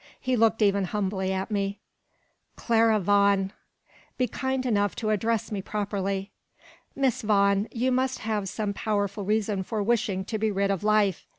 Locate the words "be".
4.17-4.25, 10.39-10.49